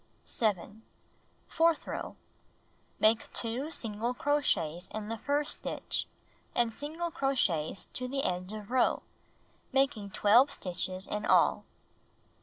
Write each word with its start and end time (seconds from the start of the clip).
7. 0.25 0.81
Fourth 1.47 1.85
row: 1.85 2.15
Make 2.99 3.31
2 3.33 3.69
single 3.69 4.15
crochets 4.15 4.87
in 4.91 5.09
the 5.09 5.17
first 5.19 5.59
stitch 5.59 6.07
and 6.55 6.73
single 6.73 7.11
crochets 7.11 7.85
to 7.93 8.07
the 8.07 8.23
end 8.23 8.51
of 8.51 8.71
row, 8.71 9.03
making 9.71 10.09
12 10.09 10.49
stitches 10.49 11.05
in 11.05 11.23
all. 11.23 11.65